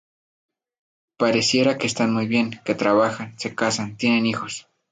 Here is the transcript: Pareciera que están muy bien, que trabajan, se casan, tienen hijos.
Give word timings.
Pareciera 1.17 1.77
que 1.77 1.85
están 1.85 2.11
muy 2.11 2.25
bien, 2.25 2.59
que 2.65 2.73
trabajan, 2.73 3.37
se 3.37 3.53
casan, 3.53 3.97
tienen 3.97 4.25
hijos. 4.25 4.67